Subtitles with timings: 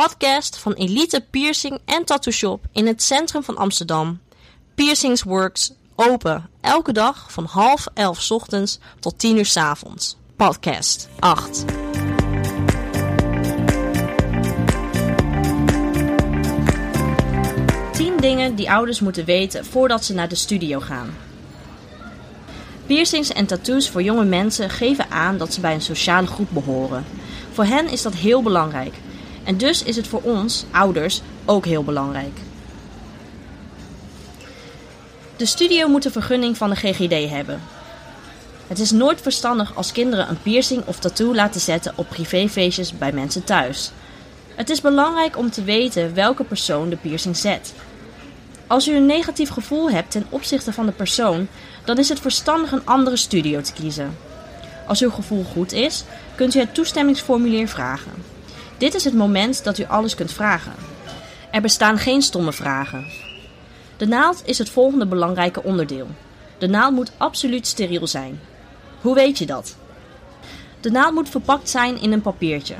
[0.00, 4.20] podcast van Elite Piercing en Tattoo Shop in het centrum van Amsterdam.
[4.74, 10.16] Piercings Works, open elke dag van half elf ochtends tot tien uur 's avonds.
[10.36, 11.64] Podcast 8.
[17.92, 21.14] Tien dingen die ouders moeten weten voordat ze naar de studio gaan.
[22.86, 27.04] Piercings en tattoos voor jonge mensen geven aan dat ze bij een sociale groep behoren.
[27.52, 28.94] Voor hen is dat heel belangrijk.
[29.46, 32.38] En dus is het voor ons, ouders, ook heel belangrijk.
[35.36, 37.60] De studio moet een vergunning van de GGD hebben.
[38.66, 43.12] Het is nooit verstandig als kinderen een piercing of tattoo laten zetten op privéfeestjes bij
[43.12, 43.90] mensen thuis.
[44.54, 47.74] Het is belangrijk om te weten welke persoon de piercing zet.
[48.66, 51.48] Als u een negatief gevoel hebt ten opzichte van de persoon,
[51.84, 54.16] dan is het verstandig een andere studio te kiezen.
[54.86, 56.04] Als uw gevoel goed is,
[56.34, 58.35] kunt u het toestemmingsformulier vragen.
[58.78, 60.72] Dit is het moment dat u alles kunt vragen.
[61.50, 63.06] Er bestaan geen stomme vragen.
[63.96, 66.06] De naald is het volgende belangrijke onderdeel.
[66.58, 68.40] De naald moet absoluut steriel zijn.
[69.00, 69.76] Hoe weet je dat?
[70.80, 72.74] De naald moet verpakt zijn in een papiertje.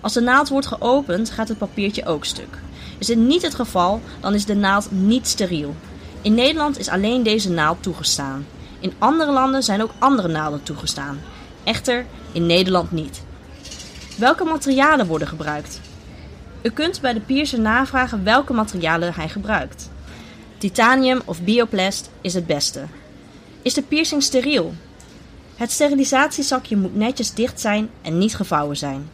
[0.00, 2.58] Als de naald wordt geopend, gaat het papiertje ook stuk.
[2.98, 5.74] Is dit niet het geval, dan is de naald niet steriel.
[6.22, 8.46] In Nederland is alleen deze naald toegestaan.
[8.80, 11.20] In andere landen zijn ook andere naalden toegestaan.
[11.64, 13.22] Echter, in Nederland niet.
[14.22, 15.80] Welke materialen worden gebruikt?
[16.62, 19.90] U kunt bij de piercer navragen welke materialen hij gebruikt.
[20.58, 22.82] Titanium of bioplast is het beste.
[23.62, 24.74] Is de piercing steriel?
[25.56, 29.10] Het sterilisatiezakje moet netjes dicht zijn en niet gevouwen zijn.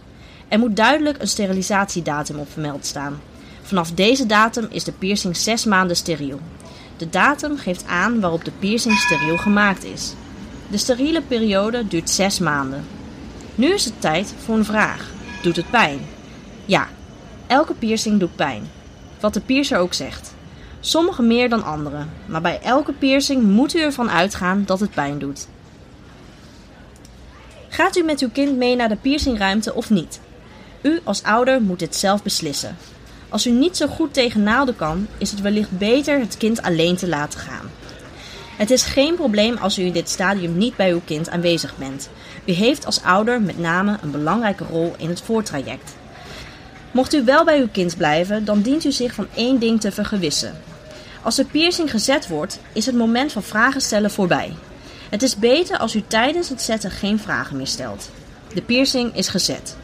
[0.48, 3.20] Er moet duidelijk een sterilisatiedatum op vermeld staan.
[3.62, 6.40] Vanaf deze datum is de piercing 6 maanden steriel.
[6.96, 10.14] De datum geeft aan waarop de piercing steriel gemaakt is.
[10.70, 12.97] De steriele periode duurt 6 maanden.
[13.58, 15.10] Nu is het tijd voor een vraag.
[15.42, 15.98] Doet het pijn?
[16.64, 16.88] Ja,
[17.46, 18.70] elke piercing doet pijn.
[19.20, 20.34] Wat de piercer ook zegt.
[20.80, 25.18] Sommige meer dan andere, maar bij elke piercing moet u ervan uitgaan dat het pijn
[25.18, 25.48] doet.
[27.68, 30.20] Gaat u met uw kind mee naar de piercingruimte of niet?
[30.82, 32.76] U als ouder moet dit zelf beslissen.
[33.28, 36.96] Als u niet zo goed tegen naalden kan, is het wellicht beter het kind alleen
[36.96, 37.70] te laten gaan.
[38.58, 42.08] Het is geen probleem als u in dit stadium niet bij uw kind aanwezig bent.
[42.44, 45.96] U heeft als ouder met name een belangrijke rol in het voortraject.
[46.90, 49.92] Mocht u wel bij uw kind blijven, dan dient u zich van één ding te
[49.92, 50.60] vergewissen.
[51.22, 54.52] Als de piercing gezet wordt, is het moment van vragen stellen voorbij.
[55.10, 58.10] Het is beter als u tijdens het zetten geen vragen meer stelt.
[58.54, 59.76] De piercing is gezet.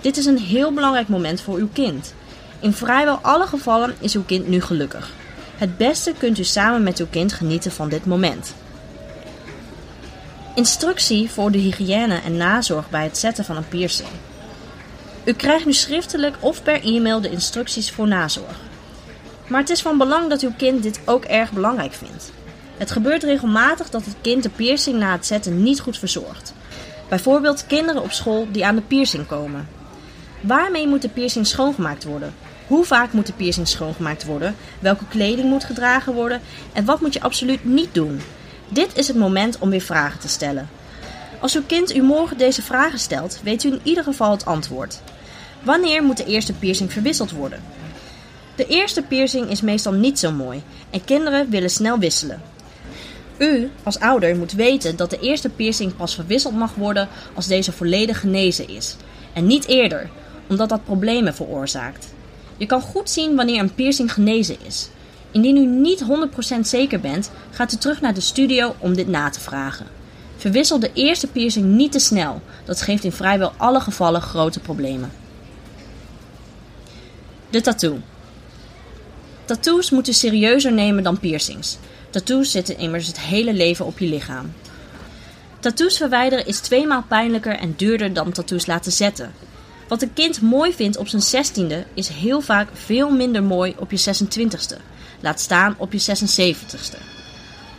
[0.00, 2.14] Dit is een heel belangrijk moment voor uw kind.
[2.60, 5.10] In vrijwel alle gevallen is uw kind nu gelukkig.
[5.60, 8.54] Het beste kunt u samen met uw kind genieten van dit moment.
[10.54, 14.08] Instructie voor de hygiëne en nazorg bij het zetten van een piercing.
[15.24, 18.56] U krijgt nu schriftelijk of per e-mail de instructies voor nazorg.
[19.46, 22.32] Maar het is van belang dat uw kind dit ook erg belangrijk vindt.
[22.76, 26.54] Het gebeurt regelmatig dat het kind de piercing na het zetten niet goed verzorgt.
[27.08, 29.68] Bijvoorbeeld kinderen op school die aan de piercing komen.
[30.40, 32.34] Waarmee moet de piercing schoongemaakt worden?
[32.70, 34.56] Hoe vaak moet de piercing schoongemaakt worden?
[34.78, 36.40] Welke kleding moet gedragen worden?
[36.72, 38.20] En wat moet je absoluut niet doen?
[38.68, 40.68] Dit is het moment om weer vragen te stellen.
[41.40, 45.00] Als uw kind u morgen deze vragen stelt, weet u in ieder geval het antwoord.
[45.62, 47.62] Wanneer moet de eerste piercing verwisseld worden?
[48.56, 52.42] De eerste piercing is meestal niet zo mooi en kinderen willen snel wisselen.
[53.38, 57.72] U als ouder moet weten dat de eerste piercing pas verwisseld mag worden als deze
[57.72, 58.96] volledig genezen is.
[59.32, 60.10] En niet eerder,
[60.48, 62.18] omdat dat problemen veroorzaakt.
[62.60, 64.88] Je kan goed zien wanneer een piercing genezen is.
[65.30, 66.04] Indien u niet
[66.56, 69.86] 100% zeker bent, gaat u terug naar de studio om dit na te vragen.
[70.36, 75.12] Verwissel de eerste piercing niet te snel, dat geeft in vrijwel alle gevallen grote problemen.
[77.50, 77.98] De tattoo.
[79.44, 81.78] Tattoos moet u serieuzer nemen dan piercings.
[82.10, 84.52] Tattoos zitten immers het hele leven op je lichaam.
[85.60, 89.32] Tattoos verwijderen is tweemaal pijnlijker en duurder dan tattoos laten zetten.
[89.90, 93.90] Wat een kind mooi vindt op zijn zestiende is heel vaak veel minder mooi op
[93.90, 94.76] je 26ste.
[95.20, 96.98] Laat staan op je 76ste.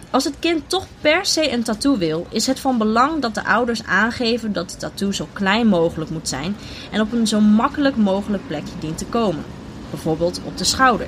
[0.10, 3.46] Als het kind toch per se een tattoo wil, is het van belang dat de
[3.46, 6.56] ouders aangeven dat de tattoo zo klein mogelijk moet zijn
[6.92, 9.44] en op een zo makkelijk mogelijk plekje dient te komen.
[9.90, 11.08] Bijvoorbeeld op de schouder.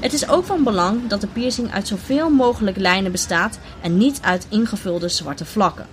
[0.00, 4.18] Het is ook van belang dat de piercing uit zoveel mogelijk lijnen bestaat en niet
[4.22, 5.86] uit ingevulde zwarte vlakken.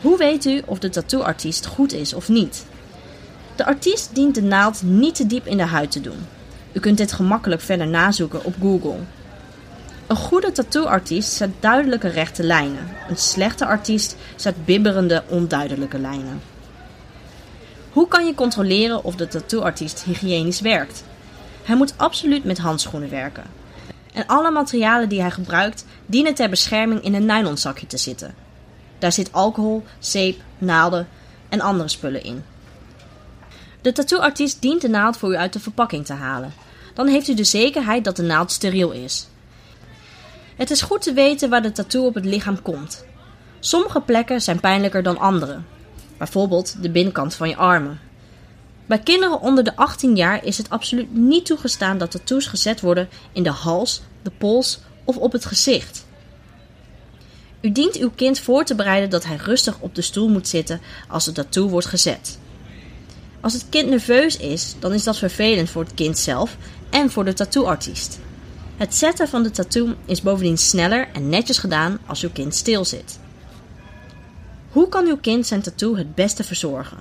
[0.00, 2.66] Hoe weet u of de tattooartiest goed is of niet?
[3.56, 6.26] De artiest dient de naald niet te diep in de huid te doen.
[6.72, 8.98] U kunt dit gemakkelijk verder nazoeken op Google.
[10.06, 12.88] Een goede tattooartiest zet duidelijke rechte lijnen.
[13.08, 16.40] Een slechte artiest zet bibberende, onduidelijke lijnen.
[17.90, 21.04] Hoe kan je controleren of de tattooartiest hygiënisch werkt?
[21.62, 23.44] Hij moet absoluut met handschoenen werken.
[24.12, 28.34] En alle materialen die hij gebruikt dienen ter bescherming in een nylonzakje te zitten.
[28.98, 31.08] Daar zit alcohol, zeep, naalden
[31.48, 32.44] en andere spullen in.
[33.86, 36.52] De tattooartiest dient de naald voor u uit de verpakking te halen.
[36.94, 39.28] Dan heeft u de zekerheid dat de naald steriel is.
[40.56, 43.04] Het is goed te weten waar de tattoo op het lichaam komt.
[43.60, 45.58] Sommige plekken zijn pijnlijker dan andere.
[46.18, 48.00] Bijvoorbeeld de binnenkant van je armen.
[48.86, 53.08] Bij kinderen onder de 18 jaar is het absoluut niet toegestaan dat tattoos gezet worden
[53.32, 56.06] in de hals, de pols of op het gezicht.
[57.60, 60.80] U dient uw kind voor te bereiden dat hij rustig op de stoel moet zitten
[61.08, 62.38] als de tattoo wordt gezet.
[63.46, 66.56] Als het kind nerveus is, dan is dat vervelend voor het kind zelf
[66.90, 68.18] en voor de tattooartiest.
[68.76, 72.84] Het zetten van de tattoo is bovendien sneller en netjes gedaan als uw kind stil
[72.84, 73.18] zit.
[74.70, 76.98] Hoe kan uw kind zijn tattoo het beste verzorgen?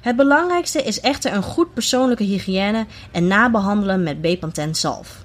[0.00, 5.24] Het belangrijkste is echter een goed persoonlijke hygiëne en nabehandelen met Bepanthen zalf.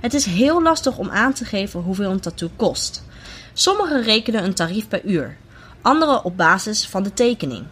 [0.00, 3.04] Het is heel lastig om aan te geven hoeveel een tattoo kost.
[3.52, 5.36] Sommigen rekenen een tarief per uur,
[5.82, 7.64] anderen op basis van de tekening.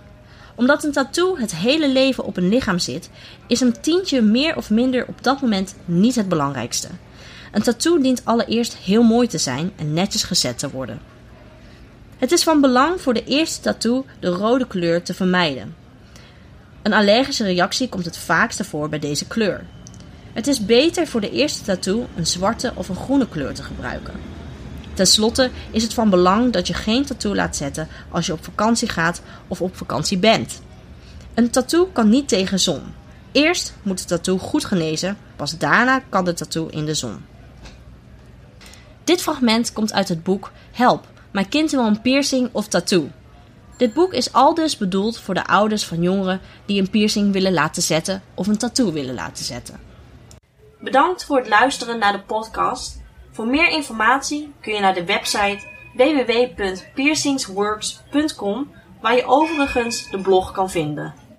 [0.54, 3.10] Omdat een tattoo het hele leven op een lichaam zit,
[3.46, 6.88] is een tientje meer of minder op dat moment niet het belangrijkste.
[7.52, 11.00] Een tattoo dient allereerst heel mooi te zijn en netjes gezet te worden.
[12.18, 15.74] Het is van belang voor de eerste tattoo de rode kleur te vermijden.
[16.82, 19.64] Een allergische reactie komt het vaakste voor bij deze kleur.
[20.32, 24.14] Het is beter voor de eerste tattoo een zwarte of een groene kleur te gebruiken.
[25.00, 28.44] Ten slotte is het van belang dat je geen tattoo laat zetten als je op
[28.44, 30.60] vakantie gaat of op vakantie bent.
[31.34, 32.82] Een tattoo kan niet tegen zon.
[33.32, 37.24] Eerst moet de tattoo goed genezen, pas daarna kan de tattoo in de zon.
[39.04, 43.10] Dit fragment komt uit het boek Help, mijn kind wil een piercing of tattoo.
[43.76, 47.82] Dit boek is aldus bedoeld voor de ouders van jongeren die een piercing willen laten
[47.82, 49.80] zetten of een tattoo willen laten zetten.
[50.80, 52.98] Bedankt voor het luisteren naar de podcast.
[53.30, 55.60] Voor meer informatie kun je naar de website
[55.94, 61.20] www.piercingsworks.com waar je overigens de blog kan vinden.